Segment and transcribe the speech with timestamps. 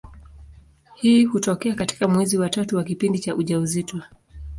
[0.95, 4.01] Hii hutokea katika mwezi wa tatu wa kipindi cha ujauzito.